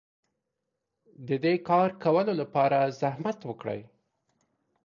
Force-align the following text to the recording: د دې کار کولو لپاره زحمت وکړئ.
د 1.27 1.29
دې 1.43 1.55
کار 1.69 1.89
کولو 2.03 2.33
لپاره 2.41 2.79
زحمت 2.99 3.39
وکړئ. 3.49 3.81